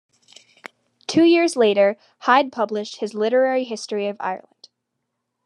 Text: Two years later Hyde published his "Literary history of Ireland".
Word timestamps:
Two 1.05 1.21
years 1.21 1.55
later 1.55 1.95
Hyde 2.21 2.51
published 2.51 3.01
his 3.01 3.13
"Literary 3.13 3.63
history 3.65 4.07
of 4.07 4.17
Ireland". 4.19 4.69